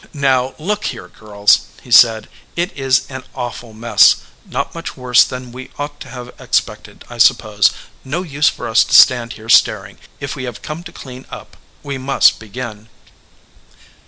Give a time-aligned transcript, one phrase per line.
[0.17, 4.15] "Now look here, girls," he said, "it is an awful mess;
[4.47, 7.69] not much worse than we ought to have expected, I suppose.
[8.03, 9.99] No use for us to stand here staring.
[10.19, 12.89] If we have come to clean up, we must begin."